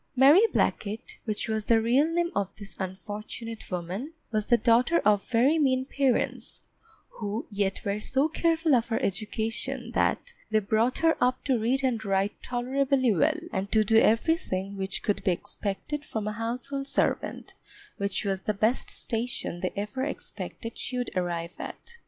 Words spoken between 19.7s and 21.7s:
ever expected she would arrive